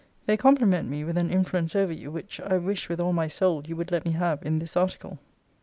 They 0.25 0.35
compliment 0.35 0.89
me 0.89 1.03
with 1.03 1.15
an 1.19 1.29
influence 1.29 1.75
over 1.75 1.93
you, 1.93 2.09
which 2.09 2.39
I 2.41 2.57
wish 2.57 2.89
with 2.89 2.99
all 2.99 3.13
my 3.13 3.27
soul 3.27 3.61
you 3.67 3.75
would 3.75 3.91
let 3.91 4.03
me 4.03 4.13
have 4.13 4.43
in 4.43 4.57
this 4.57 4.75
article. 4.75 5.19